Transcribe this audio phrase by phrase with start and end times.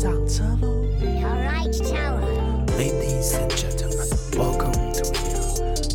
[0.00, 5.44] 上车喽 Alright, Tower.，Ladies and gentlemen, welcome to here,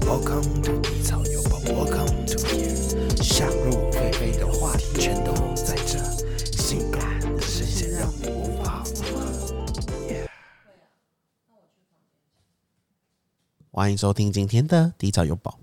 [0.06, 3.24] welcome to 低潮有宝，welcome to here。
[3.24, 5.98] 想入非非的话题全都在这，
[6.56, 9.26] 性感的声线让你无法负荷。
[10.08, 10.28] Yeah
[13.72, 15.58] 欢迎收听今天的低潮有宝，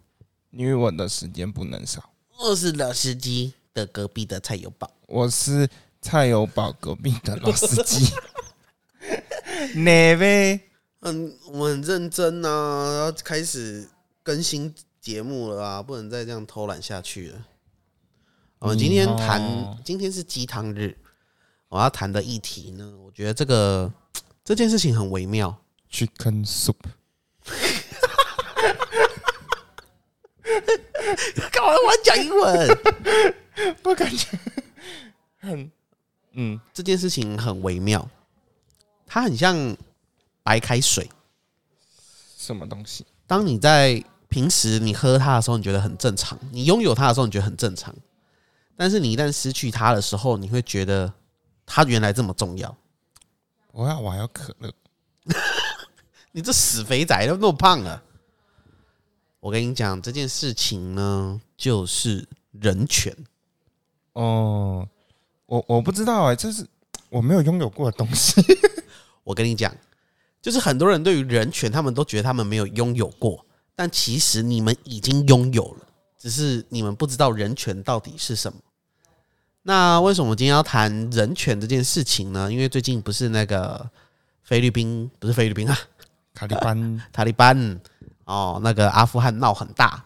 [0.51, 2.11] 因为我的时间不能少。
[2.41, 4.91] 我是老司机的隔壁的蔡油宝。
[5.07, 5.71] 我是
[6.01, 8.13] 蔡油宝隔壁的老司机，
[9.75, 10.61] 哪位？
[11.01, 13.89] 嗯，我们很认真啊，要开始
[14.23, 17.47] 更新节目了啊，不能再这样偷懒下去了。
[18.59, 20.97] 我们今天谈，哦今天是鸡汤日，
[21.69, 23.93] 我要谈的议题呢，我觉得这个
[24.45, 25.59] 这件事情很微妙。
[25.91, 26.77] Chicken soup，
[31.51, 32.79] 干嘛我讲英文？
[33.85, 34.27] 我感觉
[35.41, 35.71] 很
[36.33, 38.09] 嗯，这件事情很微妙，
[39.13, 39.77] 它很像
[40.43, 41.07] 白开水。
[42.39, 43.05] 什么东西？
[43.27, 47.95] 当你在平时你喝它的时候，你觉得很正常；你拥有它的时候，你觉得很正常。
[48.75, 51.13] 但是你一旦失去它的时候，你会觉得
[51.67, 52.75] 它原来这么重要。
[53.73, 54.73] 我要我还要可乐，
[56.33, 58.03] 你这死肥仔都那么胖了。
[59.41, 63.15] 我跟你讲，这件事情呢，就是人权。
[64.15, 64.89] 哦，
[65.45, 66.67] 我我不知道哎、这是
[67.11, 68.41] 我没有拥有过的东西。
[69.25, 69.75] 我跟你讲，
[70.41, 75.87] 就是很多人对于人权，他们都觉得他们没有拥有过，但其实你们已经拥有了，
[76.19, 78.59] 只是你们不知道人权到底是什么。
[79.63, 82.51] 那为什么我今天要谈人权这件事情呢？
[82.51, 83.89] 因为最近不是那个
[84.43, 85.79] 菲律宾，不是菲律宾啊，
[86.35, 87.81] 塔利班 塔利班
[88.25, 90.05] 哦，那个阿富汗闹很大。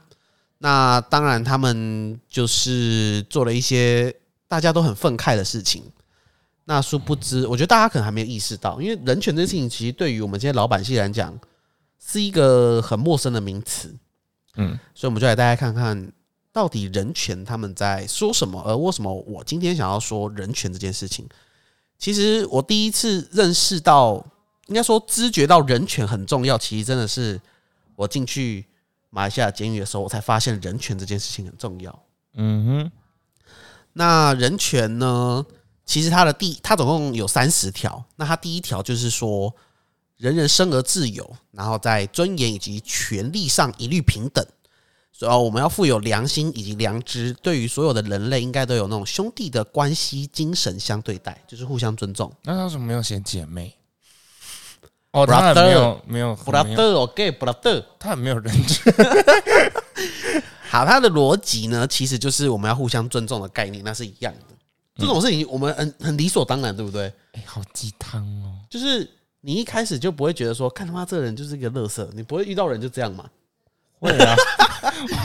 [0.59, 4.14] 那当然，他们就是做了一些
[4.48, 5.83] 大家都很愤慨的事情。
[6.69, 11.39] 那殊不知，我觉得大家可能还没有意识到，因为人权这件事情，其实对于我们这些老百姓来讲，
[12.05, 13.95] 是一个很陌生的名词。
[14.56, 16.12] 嗯，所以我们就来大家看看，
[16.53, 21.25] 到底人权他们在说什么，而为什么我今天想要说人权这件事情。
[21.99, 24.16] 其实我第一次认识到，
[24.66, 27.41] 应该说知觉到人权很重要，其实真的是
[27.94, 28.66] 我进去
[29.10, 32.03] 马来西亚监狱的时候，我才发现人权这件事情很重要。
[32.34, 32.93] 嗯哼，
[33.93, 35.47] 那人权呢？
[35.87, 38.05] 其实它的第，它总共有三十条。
[38.17, 39.55] 那它第一条就是说，
[40.19, 44.45] 人人生而自由，然后在尊严以及权利上一律平等。
[45.13, 52.31] 所以哦我们要富有良心以及良知，对于所有的人类应该都有那种兄弟的关系精神相对待，就是互相尊重。
[52.43, 53.75] 那他为什么没有写姐妹？
[55.13, 57.83] 哦，他很没有没有布拉德，OK，布拉德。
[57.99, 58.83] 他很没有认知。
[60.69, 64.56] 好，他的逻辑呢，其实就是我们要互相尊重的概念，那是一样的。
[64.99, 67.12] 这种事情我们很很理所当然，对不对？
[67.33, 68.57] 哎、好鸡汤哦！
[68.71, 69.09] 就是
[69.41, 73.29] 你一开始就不会觉得说，看他妈这个人就是一个乐色，你不会遇到人就这样嘛？
[73.99, 74.37] 会啊，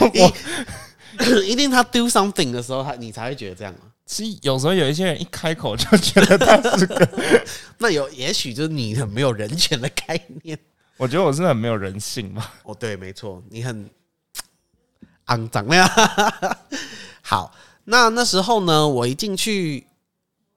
[1.18, 3.80] 我一定他 do something 的时候，他你才会觉得这样嘛？
[4.04, 7.08] 其实有时候有一些人一开口就觉得他是个，
[7.78, 10.58] 那有也许就是你很没有人权的概念。
[10.98, 12.44] 我觉得我是很没有人性嘛。
[12.64, 13.88] 哦，对，没错，你很
[15.26, 15.88] 肮脏呀。
[17.22, 17.54] 好，
[17.92, 19.86] 那那时候呢，我一进去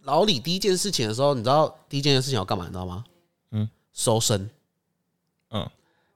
[0.03, 2.63] 老李第一件事情的时候，你知道第一件事情要干嘛？
[2.63, 3.03] 你知道吗？
[3.51, 4.49] 嗯，搜身。
[5.51, 5.69] 嗯，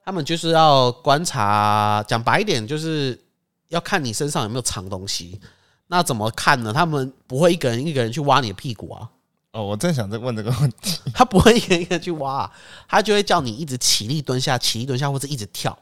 [0.06, 3.22] 他们就是要观察，讲白一点，就是
[3.68, 5.42] 要看你身上有没有藏东西。
[5.88, 6.72] 那怎么看呢？
[6.72, 9.10] 他们不会一个人一个人去挖你的屁股啊，
[9.52, 11.02] 哦，我正想在问这个问题。
[11.14, 12.52] 他不会一个人一个人去挖、啊，
[12.88, 15.78] 他就会叫你一直起立蹲下，起立蹲下，或者一直跳。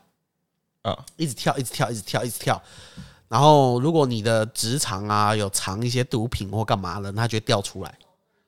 [0.82, 2.60] 啊，一直跳，一直跳，一直跳，一直跳。
[3.30, 7.92] 然后，如果你的直肠啊有藏一些毒品或干嘛的，它就会掉出来；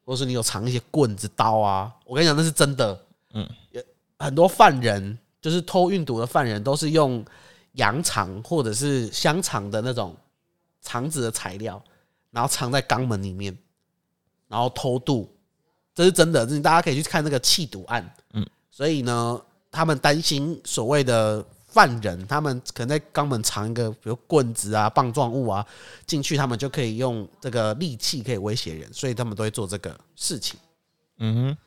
[0.05, 3.05] 或者是你有藏一些棍子、刀啊，我跟你讲，那是真的。
[3.33, 3.47] 嗯，
[4.17, 7.23] 很多犯人就是偷运毒的犯人，都是用
[7.73, 10.15] 羊肠或者是香肠的那种
[10.81, 11.81] 肠子的材料，
[12.31, 13.55] 然后藏在肛门里面，
[14.47, 15.29] 然后偷渡，
[15.93, 16.45] 这是真的。
[16.45, 18.13] 这大家可以去看那个弃毒案。
[18.33, 25.65] 嗯，所以呢，他们担心所谓的犯人，他们可能在肛门藏一个，比如棍子啊、棒状物啊，
[26.05, 30.59] 进去他们就可以用这个利器可以威胁人，所以他们都会做这个事情。
[31.19, 31.57] 嗯哼，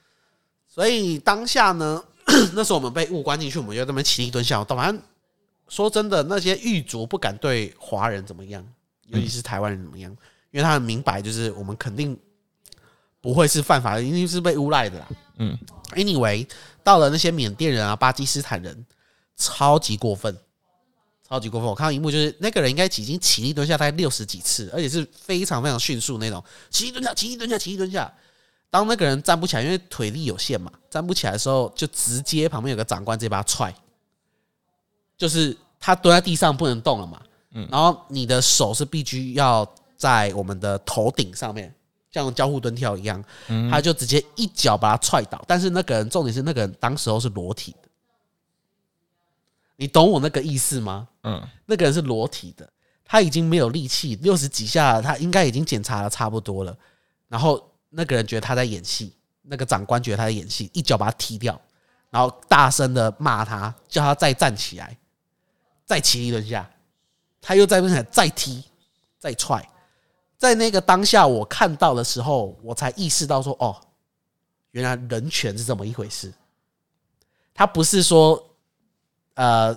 [0.66, 2.02] 所以当下呢，
[2.54, 4.64] 那时候我们被误关进去，我们就在那边起立蹲下。
[4.64, 4.98] 当然
[5.68, 8.66] 说真的，那些狱卒不敢对华人怎么样，
[9.06, 10.10] 尤其是台湾人怎么样，
[10.50, 12.18] 因为他们明白，就是我们肯定
[13.20, 15.08] 不会是犯法的，一定是被诬赖的啦。
[15.38, 15.56] 嗯
[15.92, 16.46] ，anyway，
[16.82, 18.86] 到了那些缅甸人啊、巴基斯坦人，
[19.36, 20.36] 超级过分，
[21.28, 21.68] 超级过分。
[21.68, 28.12] 我看到一幕，就是那个人应该已经起立蹲下大概六十几次，而且是非常非常迅速那种，起立蹲下，起立蹲下，起立蹲下。
[28.70, 33.74] 当那个人站不起来，因为腿力有限嘛，站不起来的时候，就直接旁边有个长官直接把他踹，
[35.18, 37.20] 就是他蹲在地上不能动了嘛，
[37.50, 41.74] 嗯然后你的手是必须要在我们的头顶上面，
[42.10, 43.22] 像交互蹲跳一样，
[43.70, 45.44] 他就直接一脚把他踹倒。
[45.46, 47.88] 但是那个人重点是那个人当时候是裸体的，
[49.82, 51.08] 你懂我那个意思吗？
[51.24, 52.72] 嗯，那个人是裸体的，
[53.04, 56.78] 他已经没有力气，六十几下了，他应该已经检查的差不多了。
[57.26, 59.12] 然后那个人觉得他在演戏，
[59.42, 61.60] 那个长官觉得他在演戏，一脚把他踢掉，
[62.10, 64.96] 然后大声的骂他，叫他再站起来，
[65.84, 66.70] 再骑一轮下，
[67.40, 68.62] 他又再站起来，再踢，
[69.18, 69.68] 再踹。
[70.38, 73.74] 在那个当下，我看到的时候，我才意识到说，哦，
[74.70, 76.32] 原来人权是这么一回事。
[77.52, 78.51] 他不是说，
[79.34, 79.76] 呃，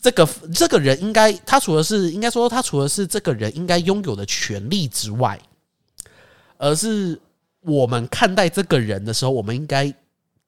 [0.00, 5.38] 这个这个人应该，他除了是应该说，他除了是这个人应该拥有的权利之外，
[6.56, 7.20] 而是
[7.60, 9.92] 我们看待这个人的时候，我们应该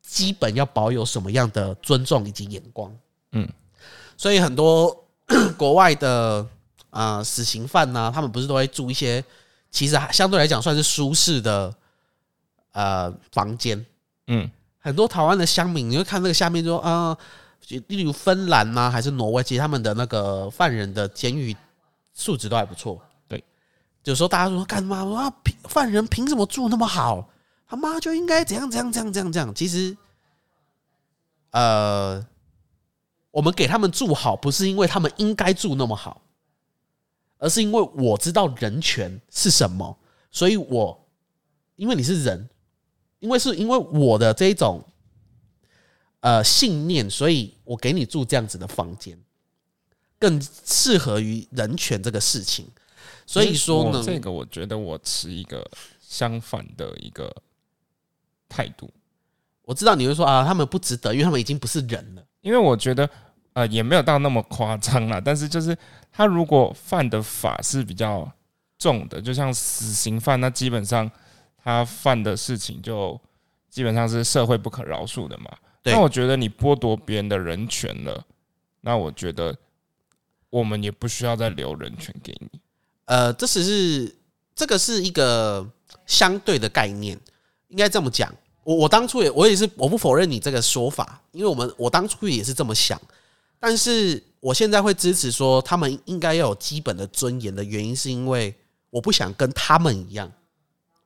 [0.03, 2.97] 基本要保有什么样的尊重以及眼光。
[3.33, 3.49] 嗯，
[4.17, 5.05] 所以很多
[5.59, 6.47] 国外的
[6.91, 9.23] 呃死刑犯呢、他们不是都会住一些
[9.71, 11.73] 其实相对来讲算是舒适的
[12.73, 13.85] 呃房间。
[14.27, 17.17] 嗯，很多台湾的乡民，你会看那个下面说啊、
[17.69, 21.57] 例如芬兰呐、还是挪威，其实他们的那个犯人的监狱
[22.13, 23.01] 素质都还不错。
[23.29, 23.43] 对，
[24.05, 25.31] 有时候大家说干嘛啊？
[25.45, 27.29] 凭犯人凭什么住那么好？
[27.69, 29.55] 他妈就应该怎样怎样怎样怎样怎样。
[29.55, 29.97] 其实，
[31.53, 32.27] 呃，
[33.31, 36.21] 我们给他们住好，不是因为他们应该住那么好，
[37.39, 39.97] 而是因为我知道人权是什么，
[40.33, 41.07] 所以我
[41.77, 42.49] 因为你是人，
[43.21, 44.85] 因为是因为我的这一种
[46.21, 49.19] 呃信念，所以我给你住这样子的房间，
[50.19, 52.67] 更适合于人权这个事情。
[53.27, 55.69] 所以说呢，这个我觉得我持一个
[56.01, 57.33] 相反的一个
[58.49, 58.91] 态度，
[59.63, 62.23] 我知道你会说啊，他们不值得，因为他们已经不是人了。
[62.41, 63.09] 因为我觉得
[63.53, 65.77] 呃也没有到那么夸张啦，但是就是
[66.11, 68.31] 他如果犯的法是比较
[68.79, 71.09] 重的，就像死刑犯，那基本上
[71.63, 73.19] 他犯的事情就
[73.69, 75.51] 基本上是社会不可饶恕的嘛。
[75.83, 78.25] 对那我觉得你剥夺别人的人权了，
[78.81, 79.57] 那我觉得
[80.51, 82.61] 我们也不需要再留人权给你。
[83.07, 84.15] 呃，这只是
[84.55, 85.67] 这个是一个
[86.07, 87.19] 相对的概念，
[87.69, 88.33] 应该这么讲。
[88.63, 93.01] 我我当初也我也是我不否认你这个说法，因为我们我当初也是这么想，
[93.59, 98.55] 但是我现在会支持说他们应该要有基本的尊严的原因，是因为
[98.91, 100.31] 我不想跟他们一样，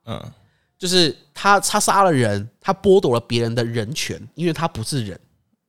[0.04, 0.32] 嗯，
[0.78, 5.20] 就是他他杀了人，他剥夺了别人的人权，因为他不是人，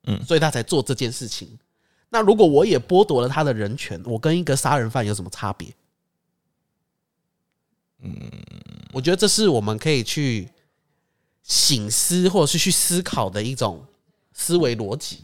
[0.08, 1.58] 嗯所以他才做这件事情。
[2.10, 5.74] 那如果我也剥夺了他的人权，我跟一个杀人犯有什么差别？
[8.02, 8.14] 嗯，
[8.94, 10.50] 我觉得这是我们可以去
[11.44, 13.86] 醒思或者是去思考的一种
[14.34, 15.22] 思维逻辑，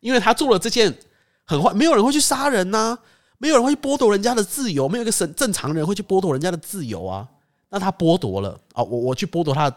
[0.00, 0.96] 因为他做了这件
[1.44, 2.98] 很坏，没有人会去杀人呐、
[3.38, 7.28] 没有人会去剥夺人家的自由，没有一个神正常人会去剥夺人家的自由啊。
[7.70, 9.74] 那他剥夺了啊，我我去剥夺他，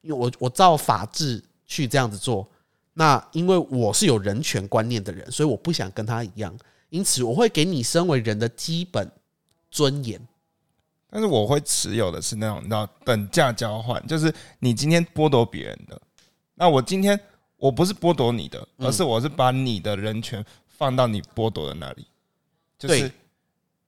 [0.00, 2.48] 因为我我照法治去这样子做。
[2.94, 6.56] 那因为我是有人权观念的人，所以我不想跟他一样，
[6.88, 9.10] 因此我会给你身为人的基本
[9.70, 10.20] 尊严。
[11.10, 16.00] 但是我会持有的是那种你知道等价交换，就是你今天剥夺别人的，
[16.54, 17.18] 那我今天
[17.56, 22.06] 我不是剥夺你的，嗯而是我是把你的人权放到你剥夺的那里，
[22.78, 23.12] 就是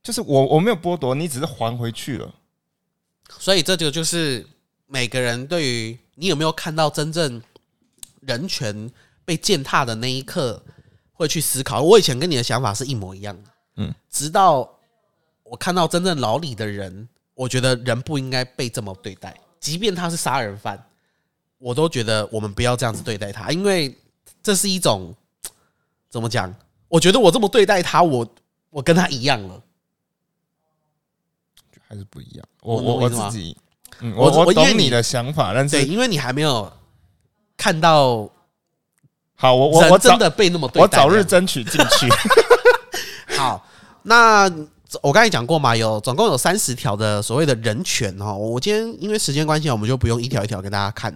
[0.03, 2.35] 就是我我没有剥夺，你只是还回去了。
[3.38, 4.47] 所以这就就是
[4.87, 7.42] 每个人对于你有没有看到真正
[8.21, 8.90] 人权
[9.25, 10.62] 被践踏的那一刻，
[11.12, 11.83] 会去思考。
[11.83, 14.68] 我以前跟你的想法是一模一样的，嗯，直到
[15.42, 20.83] 我看到真正牢里的人，我觉得人不应该被这么对待，即便他是杀人犯，
[21.59, 23.97] 我都觉得我们不要这样子对待他，因为
[24.42, 25.14] 这是一种
[26.09, 26.52] 怎么讲？
[26.88, 28.26] 我觉得我这么对待他，我
[28.71, 29.62] 我跟他一样了。
[31.88, 32.45] 还是不一样。
[32.62, 33.57] 我我我自己，
[34.00, 36.71] 嗯，我我我懂你的想法，但对，是因为你还没有
[37.57, 38.28] 看到
[39.35, 40.88] 好，我我我真的被那么对我。
[40.88, 42.09] 早日争取进去。
[43.37, 43.66] 好，
[44.02, 44.50] 那
[45.02, 48.35] 我刚才讲过嘛，有总共有三十条的所谓的人权哈。
[48.35, 51.14] 我今天因为时间关系，我们就不用一条一条跟大家看。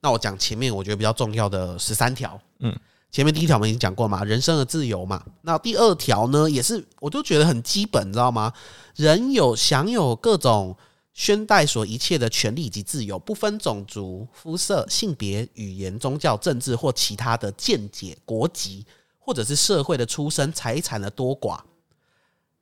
[0.00, 2.38] 那我讲前面我觉得比较重要的十三条。
[2.58, 2.76] 嗯，
[3.12, 5.22] 前面第一条我们已经讲过嘛，人身的自由嘛。
[5.42, 8.50] 那第二条呢，也是我就觉得很基本，你知道吗？
[8.96, 10.74] 人有享有各种
[11.12, 18.86] 宣代所一切的权利以及自由，不分种族、肤色、性别、语言、宗教、政治或其他的见解、国籍，
[19.18, 21.60] 或者是社会的出身、财产的多寡。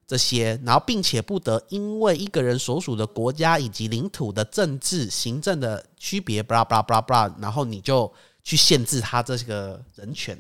[0.04, 8.12] 这些，然后并且不得因为一个人所属的国家以及领土的政治、行政的区别，blah blah blah blah，然后你就
[8.42, 10.36] 去限制他这个人权。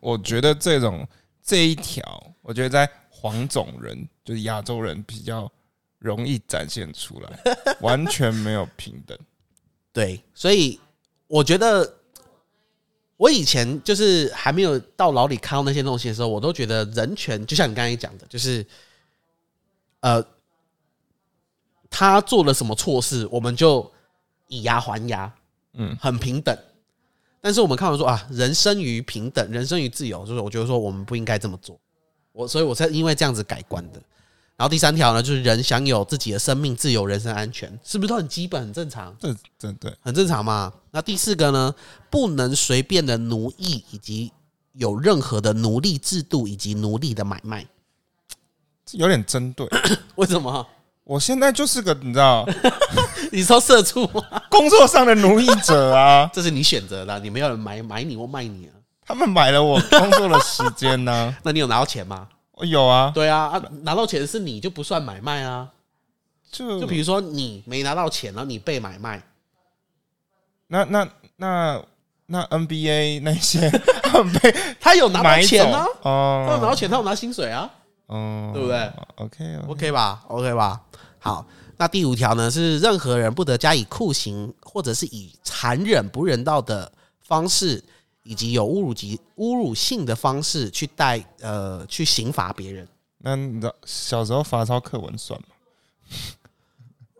[0.00, 1.06] 我觉得这种
[1.42, 5.50] 这一条，我觉得在黄种人，就是亚洲人比较
[5.98, 7.40] 容易展现出来，
[7.80, 9.16] 完全没有平等。
[9.92, 10.80] 对，所以
[11.28, 11.98] 我觉得
[13.16, 18.66] 我以前就是还没有到牢里看到那些东西的时候，我都觉得人权就像你刚才讲的，就是
[20.00, 20.24] 呃，
[21.88, 23.88] 他做了什么错事，我们就
[24.48, 25.32] 以牙还牙，
[25.74, 26.58] 嗯，很平等。
[27.42, 31.78] 但是我们看完说啊，人生于平等，人生于自由，就是我觉得说我们不应该这么做。
[32.30, 34.00] 我所以我才因为这样子改观的。
[34.56, 39.16] 然后第三条呢，就是人享有自己的生命、自由、人身安全，是不是都很基本、很正常？
[39.18, 40.72] 这这对，很正常嘛。
[40.92, 41.74] 那第四个呢，
[42.08, 44.30] 不能随便的奴役，以及
[44.74, 47.66] 有任何的奴隶制度以及奴隶的买卖。
[48.92, 49.66] 有点针对。
[50.14, 50.64] 为什么？
[51.04, 52.46] 我现在就是个你知道，
[53.32, 54.22] 你说社畜吗？
[54.48, 58.72] 工作上的奴役者啊， 这是你选择的，你没有人买买你或卖你啊。
[59.04, 62.28] 他们买了我工作的时间呢、 那你有拿到钱吗？
[62.52, 65.68] 我有啊，对啊，啊，拿到钱是你就不算买卖啊。
[66.52, 69.20] 就就比如说你没拿到钱，然后你被买卖，
[70.68, 71.82] 那那那
[72.26, 73.68] 那 NBA 那些
[74.02, 76.10] 他们被他有拿到买走钱啊，他
[76.52, 77.68] 有拿到哦，钱，他有拿薪水啊。
[78.12, 80.82] 哦，对不对？OK OK 吧？OK 吧？
[81.18, 81.46] 好，
[81.78, 86.90] 那第五条呢是任何人不得加以酷刑，或者是以残忍不人道的
[87.22, 87.82] 方式，
[88.22, 92.86] 以及有侮辱及侮辱性的方式去带呃去刑罚别人。
[93.18, 95.46] 那你知道小时候罚抄课文算吗？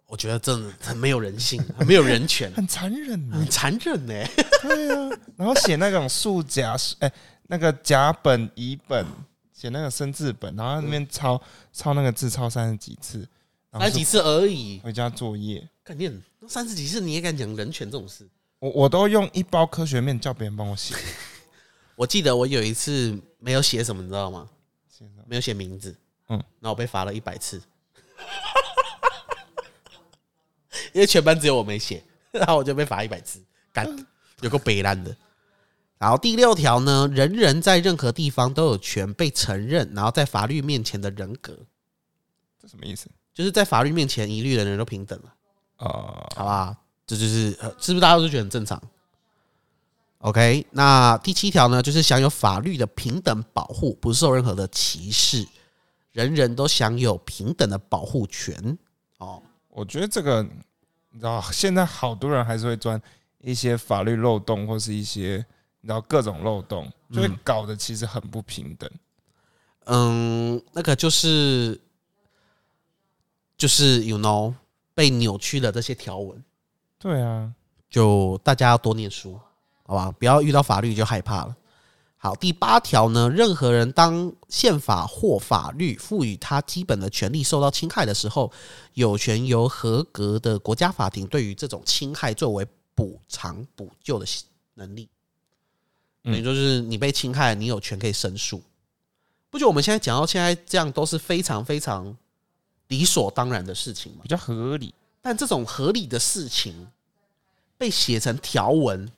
[0.08, 4.12] 我觉得真的很没有人性，很没有人权，很残忍呢、很残忍呢、
[4.61, 7.11] 对啊，然后写那种数甲，哎、
[7.44, 9.06] 那个甲本乙本，
[9.62, 11.40] 写那个生字本，然后那边抄
[11.73, 13.19] 抄那个字抄三十几次，
[13.71, 18.28] 然后是才几次而已，回家作业，肯定三十几次你也敢讲人权这种事？
[18.59, 20.97] 我我都用一包科学面叫别人帮我写，
[21.95, 24.49] 我记得我有一次没有写什么，你知道吗？
[25.28, 25.95] 没有写名字，
[26.26, 27.62] 嗯嗯，然后我被罚了一百次，
[30.92, 32.02] 因为全班只有我没写，
[32.33, 33.40] 然后我就被罚一百次，
[33.73, 33.87] 干，
[34.40, 35.16] 有个北烂的。
[36.02, 41.56] 然后第六条呢，人人在任何地方都有权被承认，然后在法律面前的人格，
[42.61, 45.32] 这什么意思就是在法律面前一律人人都平等了，
[45.76, 46.26] 啊？
[46.35, 46.76] 好吧？
[47.06, 48.82] 这就是呃，是不是大家都觉得很正常
[50.18, 55.47] ？OK，那第七条呢，就是享有法律的平等保护，不受任何的歧视，
[56.11, 58.76] 人人都享有平等的保护权。
[59.18, 60.42] 哦，我觉得这个
[61.11, 63.00] 你知道，现在好多人还是会钻
[63.38, 65.47] 一些法律漏洞，或是一些
[65.82, 68.90] 你知道各种漏洞，就会搞得其实很不平等。
[69.86, 71.78] 嗯，那个就是
[73.58, 74.54] 就是 you know
[74.94, 76.42] 被扭曲的这些条文，
[76.98, 77.52] 对啊，
[77.90, 79.38] 就大家要多念书，
[79.82, 80.12] 好吧？
[80.12, 81.56] 不要遇到法律就害怕了。
[82.16, 88.52] 好，第八条呢，任何人当宪法或法律赋予他基本的权利受到侵害的时候，
[88.94, 94.26] 有权由合格的国家法庭对于这种侵害作为补偿补救的
[94.74, 95.08] 能力。
[96.25, 98.62] 嗯等于就是你被侵害，你有权可以申诉。
[99.50, 102.17] 不就我们现在讲到现在这样都是非常非常
[102.88, 104.21] 理所当然的事情嘛？
[104.23, 104.95] 比较合理。
[105.21, 106.88] 但这种合理的事情
[107.76, 109.11] 被写成条文，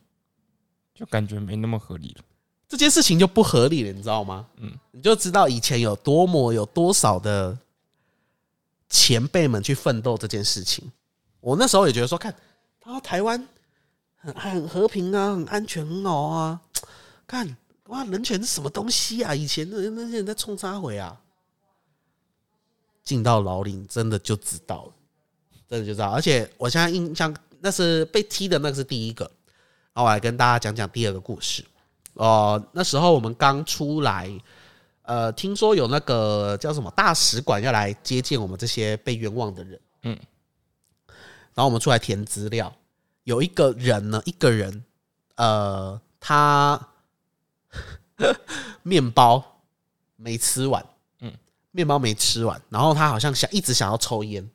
[0.94, 2.24] 就感觉没那么合理了。
[2.68, 4.46] 这件事情就不合理了，你知道吗？
[4.56, 7.56] 嗯嗯，你就知道以前有多么有多少的
[8.88, 10.90] 前辈们去奋斗这件事情。
[11.40, 12.34] 我那时候也觉得说，看，
[12.82, 13.46] 啊，台湾
[14.16, 16.60] 很很和平啊，很安全，很好啊。
[17.34, 19.34] 看，哇，人权是什么东西啊？
[19.34, 21.20] 以前的人那些人在冲杀回啊，
[23.02, 24.92] 进到牢里真的就知道了，
[25.68, 26.10] 真的就知道。
[26.10, 29.24] 而且我现在印象，那是被踢的那个是第一个。
[29.92, 31.64] 然后我来跟大家讲讲第二个故事。
[32.14, 34.30] 哦、那时候我们刚出来，
[35.02, 41.14] 呃，听说有那个叫什么大使馆要来接见我们这些被冤枉的人，嗯嗯，
[41.54, 42.72] 然后我们出来填资料，
[43.24, 44.84] 有一个人呢，一个人，
[45.34, 46.80] 呃，他
[48.82, 49.42] 面包
[50.16, 50.84] 没吃完，
[51.20, 51.38] 嗯嗯，
[51.70, 54.48] 面包没吃完，然后他好像想一直想要抽烟，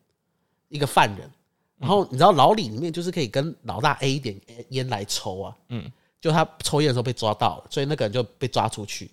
[0.67, 1.29] 一个犯人，
[1.77, 4.39] 然后你知道牢里里面就是可以跟老大 A 一点
[4.69, 9.11] 烟来抽啊，嗯，就他抽烟的时候被抓到了，所以那个人就被抓出去。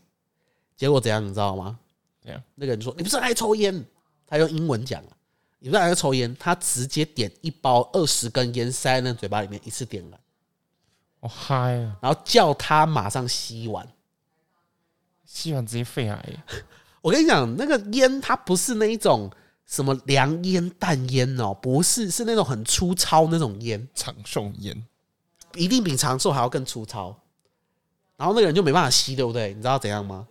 [0.77, 1.79] 结果怎样，你知道吗？
[2.21, 2.43] 怎样？
[2.55, 3.85] 那个人说：“你不是爱抽烟？”
[4.29, 5.17] 他用英文讲啊，
[5.59, 6.37] 你不是爱抽烟？
[6.39, 10.21] 他直接点一包二十根烟塞在那嘴巴里面，一次点了，
[11.21, 11.97] 我嗨啊！
[12.03, 13.89] 然后叫他马上吸完。
[15.27, 16.43] 吸完直接肺癌耶，
[17.03, 19.31] 我跟你讲，那个烟它不是那一种
[19.67, 24.87] 什么凉烟、淡烟哦，不是，是那种很粗糙那种烟，长寿烟，
[25.55, 27.21] 一定比长寿还要更粗糙。
[28.17, 29.49] 然后那个人就没办法吸，对不对？
[29.53, 30.27] 你知道怎样吗？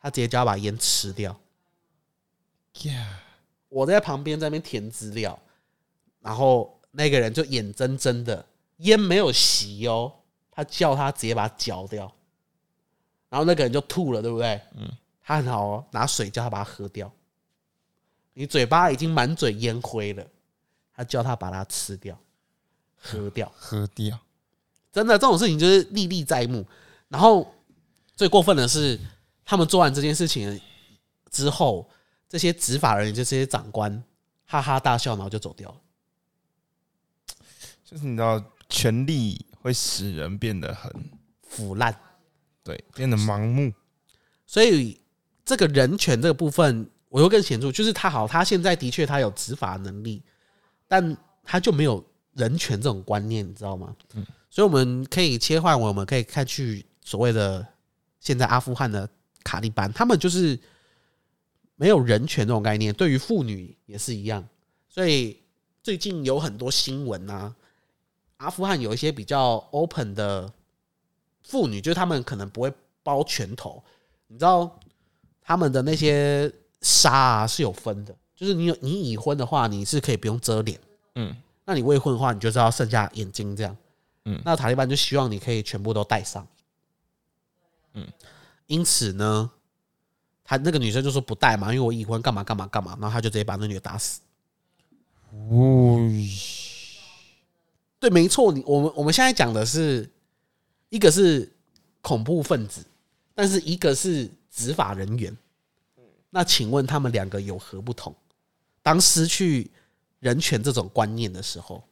[0.00, 1.34] 他直接就要把烟吃掉。
[2.82, 3.20] 呀，
[3.68, 5.36] 我在旁边在那边填资料，
[6.20, 8.44] 然后那个人就眼睁睁的
[8.78, 10.12] 烟没有吸哦，
[10.50, 12.12] 他叫他直接把它嚼掉，
[13.34, 14.60] 然后那个人就吐了，对不对？
[14.76, 14.88] 嗯，
[15.20, 17.12] 他很好哦，拿水叫他把它喝掉。
[18.32, 20.24] 你嘴巴已经满嘴烟灰了，
[20.94, 22.16] 他叫他把它吃掉、
[22.96, 23.52] 喝掉。
[23.56, 24.16] 喝掉，
[24.92, 26.64] 真的这种事情就是历历在目。
[27.08, 27.52] 然后
[28.14, 28.96] 最过分的是，
[29.44, 30.60] 他们做完这件事情
[31.28, 31.90] 之后，
[32.28, 34.00] 这些执法人员就这些长官
[34.46, 35.76] 哈哈大笑，然后就走掉了。
[37.84, 41.10] 就是你知道，权力会使人变得很
[41.42, 41.92] 腐烂，
[42.64, 43.72] 对，变得盲目。
[44.46, 44.98] 所以
[45.44, 50.22] 这个人权这个部分，我又更显著，就是他好，他现在的确他有执法能力，
[50.88, 53.94] 但他就没有人权这种观念，你知道吗？
[54.14, 57.66] 嗯，所以我们可以切换，我们可以看去所谓的
[58.18, 59.08] 现在阿富汗的
[59.42, 60.58] 卡利班，他们就是
[61.76, 64.46] 没有人权这种概念，对于妇女也是一样。
[64.88, 65.42] 所以
[65.82, 67.54] 最近有很多新闻啊，
[68.38, 70.50] 阿富汗有一些比较 open 的
[71.44, 72.72] 妇女，就是他们可能不会
[73.04, 73.80] 包拳头，
[74.26, 74.80] 你知道？
[75.46, 80.80] 他们的那些纱啊是有分的，就是你有你已婚的话，你是可以不用遮脸，
[81.16, 81.36] 嗯，
[81.66, 83.76] 那你未婚的话，你就是要剩下眼睛这样，
[84.24, 84.40] 嗯。
[84.42, 86.46] 那塔利班就希望你可以全部都戴上，
[87.92, 88.08] 嗯，
[88.66, 89.50] 因此呢，
[90.42, 94.22] 他那个女生就说不戴嘛，因为我已婚，干嘛干嘛干嘛，然后他就直接把那女的打死。
[95.30, 95.98] 哦，
[98.00, 100.10] 对，没错，你我们我们现在讲的是
[100.94, 101.50] 一个是
[102.00, 102.86] 恐怖分子，
[103.34, 105.36] 但是一个是执法人员。
[106.30, 108.14] 那请问他们两个有何不同？
[108.80, 109.68] 当失去
[110.20, 111.82] 人权这种观念的时候，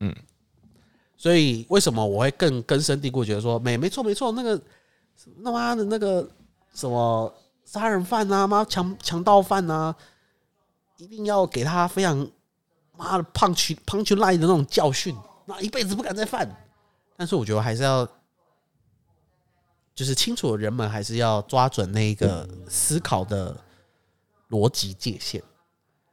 [0.00, 0.14] 嗯，
[1.16, 4.60] 所以为什么我会更根深蒂固觉得说，没没错没错，那个
[5.42, 6.28] 他妈的那个
[6.74, 9.96] 什么杀人犯啊，妈强强盗犯啊，
[10.98, 12.30] 一定要给他非常
[12.98, 16.46] 妈的 punch punch line 的那种教训，那一辈子不敢再犯。
[17.22, 18.04] 但是我觉得还是要，
[19.94, 23.56] 就是清楚的人们还是要抓准那个思考的
[24.50, 25.40] 逻辑界限，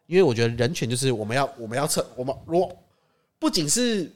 [0.05, 2.71] 因为我觉得人权就是我们要我们要测我们如果
[3.39, 4.13] 不仅是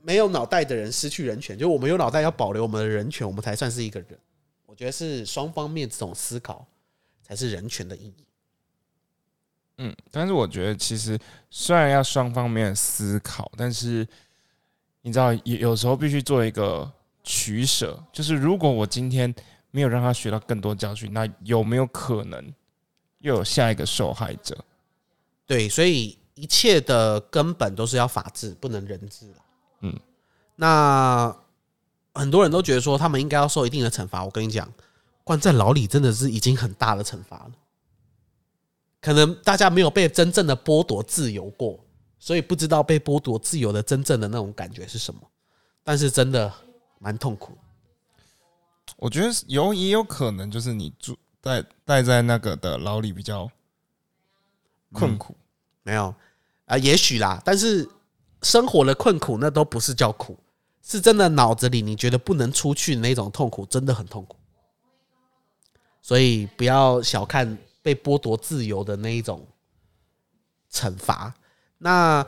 [0.00, 4.18] 没有脑袋的人失去人权，就我们有脑袋要保留我们的人权，我们才算是一个人。
[4.64, 6.66] 我觉得是双方面这种思考
[7.22, 8.24] 才是人权的意义。
[9.76, 11.18] 嗯，但是我觉得其实
[11.50, 14.08] 虽然要双方面思考，但是
[15.06, 16.90] 你知道有有时候必须做一个
[17.22, 19.32] 取舍，就是如果我今天
[19.70, 22.42] 没有让他学到更多教训，那有没有可能
[23.18, 24.64] 又有下一个受害者？
[25.44, 29.36] 对，所以一切的根本都是要法治，不能人治了。
[29.80, 30.00] 嗯，
[30.56, 31.36] 那
[32.14, 34.24] 很多人都觉得说他们应该要受一定的惩罚。
[34.24, 34.72] 我跟你讲，
[35.22, 37.52] 关在牢里真的是已经很大的惩罚了。
[39.02, 41.83] 可能大家没有被真正的剥夺自由过，
[42.24, 45.20] 所以不知道被剥夺自由的真正的那种感觉是什么。
[45.82, 46.50] 但是真的
[46.98, 47.52] 蛮痛苦。
[48.96, 53.46] 我觉得有也有可能就是你住待待在那个的牢里比较
[54.90, 55.36] 困苦。
[55.82, 56.14] 没有
[56.64, 57.86] 啊、也许啦，但是
[58.40, 60.34] 生活的困苦那都不是叫苦，
[60.80, 64.34] 是真的脑子里你觉得不能出去那种痛苦，真的很痛苦。
[66.00, 69.46] 所以不要小看被剥夺自由的那一种
[70.72, 71.34] 惩罚。
[71.78, 72.26] 那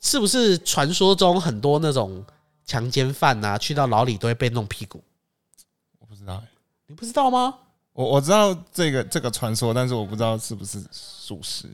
[0.00, 2.24] 是不是传说中很多那种
[2.64, 5.02] 强奸犯啊，去到牢里都会被弄屁股？
[5.98, 6.48] 我不知道欸、
[6.86, 7.54] 你不知道吗？
[7.92, 11.66] 我我知道这个这个传说，但是我不知道是不是属实。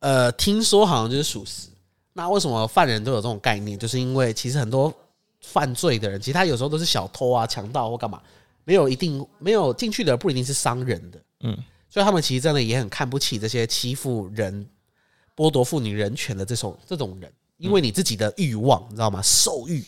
[0.00, 1.68] 呃，听说好像就是属实。
[2.12, 3.78] 那为什么犯人都有这种概念？
[3.78, 4.92] 就是因为其实很多
[5.40, 8.20] 犯罪的人，其实他有时候都是小偷啊、强盗或干嘛，
[8.64, 11.56] 没有一定没有进去的不一定是伤人的，嗯，
[11.88, 14.68] 所以他们其实真的也很看不起这些欺负人、
[15.36, 19.20] 剥夺妇女人权的这种这种人，因为你自己的欲望，你知道吗？
[19.22, 19.84] 兽欲，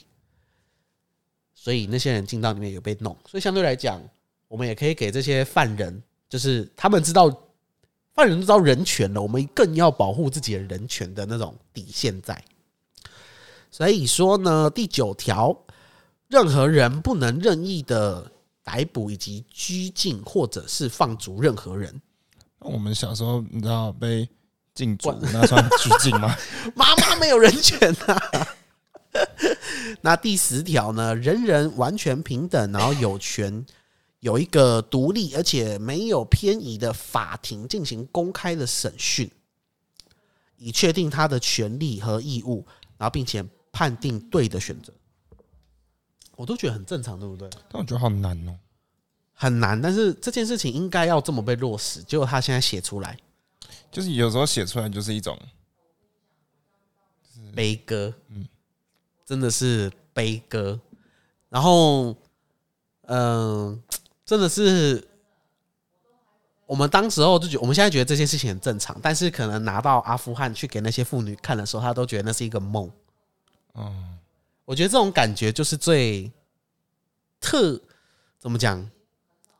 [1.54, 4.02] 所以那些人进到里面有被弄，所以相对来讲，
[4.48, 7.30] 我们也可以给这些犯人，就是他们知道
[8.14, 12.42] 犯人知道人权了，我们更要保护自己的人权的那种底线在。
[13.70, 15.56] 所以说呢，第九条，
[16.28, 18.30] 任何人不能任意的
[18.62, 22.00] 逮捕以及拘禁或者是放逐任何人。
[22.58, 24.28] 我们小时候你知道被
[24.74, 26.34] 禁足，那算拘禁吗？
[26.74, 28.48] 妈妈没有人权啊。
[30.00, 31.14] 那第十条呢？
[31.14, 33.64] 人人完全平等，然后有权
[34.20, 39.30] 有一个独立而且没有偏移的法庭进行公开的审讯，
[40.56, 44.92] 以确定他的权利和义务，然后并且判定对的选择。
[46.36, 47.48] 我都觉得很正常，对不对？
[47.68, 48.56] 但我觉得好难哦。
[49.34, 53.18] 很难，但是这件事情应该要这么被落实，结果他现在写出来，
[53.90, 55.38] 就是有时候写出来就是一种，
[57.54, 58.48] 悲歌，嗯，
[59.24, 60.80] 真的是悲歌。
[61.48, 62.16] 然后，
[63.02, 63.82] 嗯、
[64.24, 65.06] 真的是
[66.64, 72.90] 我们当时候就觉我们现在觉得这件事情很正常，但是可能拿到阿富汗去给那些妇女看的时候，她都觉得那是一个梦。
[73.74, 74.18] 嗯，
[74.64, 76.32] 我觉得这种感觉就是最
[77.38, 77.78] 特
[78.38, 78.90] 怎么讲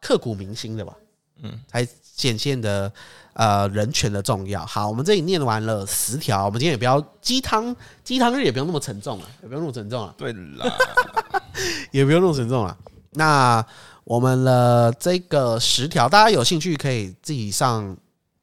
[0.01, 0.97] 刻骨铭心的吧，
[1.43, 2.93] 嗯，才显现的
[3.35, 4.65] 呃人权的重要。
[4.65, 10.15] 好，我们这里念完了十条，我们今天也不要鸡汤鸡汤日也不用那么沉重了，也不用那么沉重了。
[10.17, 10.73] 对啦，
[11.91, 12.77] 也不用那么沉重了。
[13.11, 13.65] 那
[14.05, 17.97] 我们的这个十条，大家有兴趣可以自己上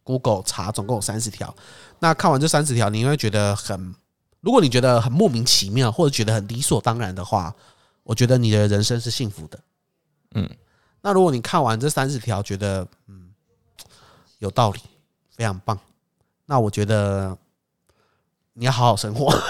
[0.04, 1.54] Google 查，总共有三十条。
[2.00, 3.94] 那看完这三十条，你会觉得很，
[4.42, 7.54] 如果你觉得很莫名其妙，或者觉得很理所当然的话，
[8.04, 9.60] 我觉得你的人生是幸福的。
[10.36, 10.50] 嗯，
[11.02, 13.34] 那如果你看完这三十条，觉得嗯
[14.40, 14.80] 有道理，
[15.32, 15.80] 非常棒，
[16.46, 17.38] 那我觉得
[18.54, 19.34] 你要好好生活。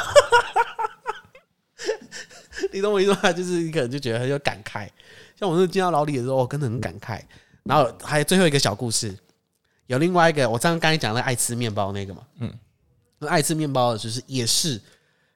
[2.72, 3.34] 你懂我意思吗？
[3.34, 4.88] 就是你可能就觉得很有感慨，
[5.36, 7.24] 像我是见到老李的时候，我真的很感慨。
[7.64, 9.18] 然后还有最后一个小故事，
[9.88, 12.54] 有另外一个，我刚刚刚才讲的爱吃面包那个嘛，嗯，
[13.18, 14.80] 那爱吃面包的就是也是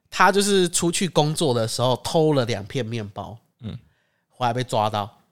[0.09, 3.77] 他就是出去工作的时候偷了两片面包，嗯，
[4.29, 5.22] 后来被抓到，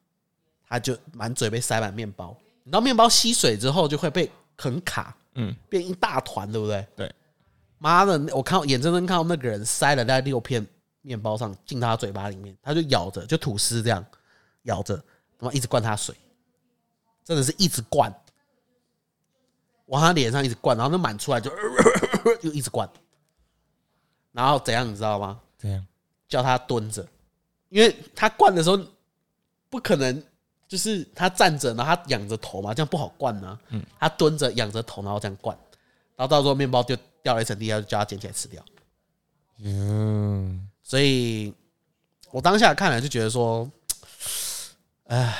[0.72, 6.88] 他就满嘴被塞满面包，你知道面包吸水之后就会被很卡，嗯，变一大团，对不对？
[6.96, 7.14] 对，
[7.78, 10.66] 妈的，我看到眼睁睁看到那个人塞了大概六片
[11.02, 14.06] 面包上进他嘴巴里面，他就咬着，就吐司这样
[14.62, 14.96] 咬着，
[15.38, 16.16] 他妈一直灌他水，
[17.26, 18.10] 真的是一直灌，
[19.88, 21.52] 往他脸上一直灌，然后那满出来就
[22.42, 22.90] 就一直灌，
[24.32, 25.38] 然后怎样你知道吗？
[25.58, 25.86] 怎样？
[26.30, 27.06] 叫他蹲着，
[27.68, 28.80] 因为他灌的时候
[29.70, 30.24] 不可能
[30.72, 35.54] 就是他站着，然后他仰着头嘛，这样不好灌呢、嗯，他蹲着仰着头，然后这样灌，
[36.16, 38.64] 然后到时候面包就掉了一层地下，就叫他捡起来吃掉。
[39.62, 41.54] 嗯，所以
[42.32, 43.70] 我当下看来就觉得说，
[45.08, 45.38] 唉，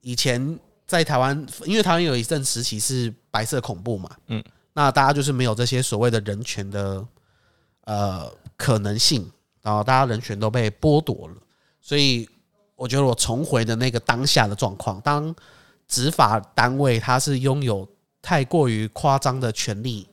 [0.00, 7.06] 以前在台湾，因为台湾有一阵时期是白色恐怖嘛，嗯，那大家就是没有这些所谓的人权的
[7.84, 9.30] 呃可能性，
[9.62, 11.36] 然后大家人权都被剥夺了，
[11.80, 12.28] 所以
[12.78, 15.34] 我觉得我重回的那个当下的状况，当
[15.88, 17.86] 执法单位他是拥有
[18.22, 20.08] 太过于夸张的权利，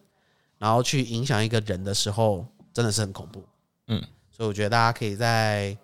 [0.58, 3.46] 然后去影响一个人的时候，真的是很恐怖。
[3.86, 5.78] 嗯，所以我觉得大家可以在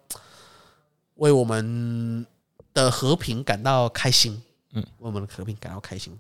[1.17, 2.25] 为我们
[2.73, 4.41] 的和平感到开心。
[4.71, 6.19] 嗯，为我们的和平感到开心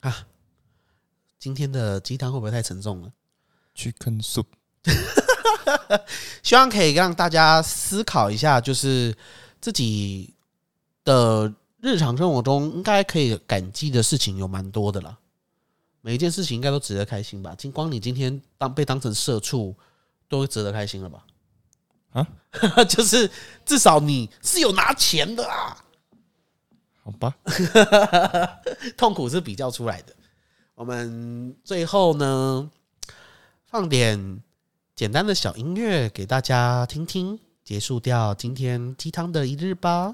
[0.00, 0.26] 啊！
[1.38, 3.12] 今天的鸡汤会不会太沉重了
[3.74, 4.44] ？Chicken soup，
[6.42, 9.16] 希望可以让大家思考一下，就是
[9.60, 10.34] 自己
[11.04, 15.18] 的日常生活中应该可以感激的事情有蛮多的啦。
[16.00, 17.54] 每一件事情应该都值得开心吧？
[17.58, 19.76] 今光你今天当被当成社畜，
[20.28, 21.24] 都值得开心了吧？
[22.12, 22.26] 啊，
[22.88, 23.30] 就是
[23.66, 25.84] 至少你是有拿钱的啊，
[27.02, 27.36] 好吧，
[28.96, 30.14] 痛苦是比较出来的。
[30.74, 32.70] 我们最后呢，
[33.66, 34.40] 放点
[34.98, 40.12] 简单的小音乐给大家听听，结束掉今天鸡汤的一日吧。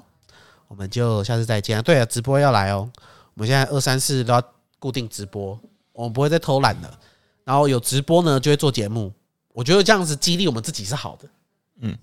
[0.67, 1.81] 我们就下次再见。
[1.81, 2.87] 对了，直播要来哦。
[3.33, 4.43] 我们现在二三四都要
[4.77, 5.59] 固定直播，
[5.91, 6.99] 我们不会再偷懒了。
[7.43, 9.11] 然后有直播呢，就会做节目。
[9.53, 11.27] 我觉得这样子激励我们自己是好的。
[11.79, 11.97] 嗯，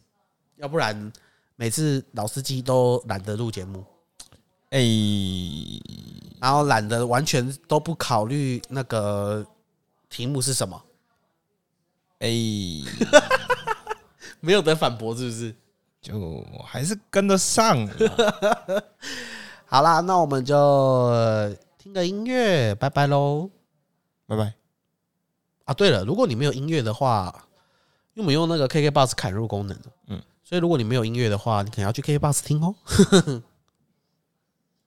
[0.56, 1.12] 要不然
[1.54, 3.84] 每次老司机都懒得录节目。
[4.70, 4.80] 哎、
[6.40, 9.46] 然后懒得完全都不考虑那个
[10.10, 10.82] 题目是什么，
[12.22, 12.28] 哎、
[14.40, 15.54] 没有得反驳，是不是？
[16.00, 18.82] 就还是跟得上啦，
[19.66, 23.50] 好啦，那我们就呃听个音乐，拜拜喽。
[24.26, 24.54] 拜拜。
[25.64, 27.32] 啊，对了，如果你没有音乐的话，
[28.14, 32.74] 因为我们用那个 KK Bus 砍入功能，嗯嗯，所以如果你没有音乐的话，你可能要去 KK Bus 听哦。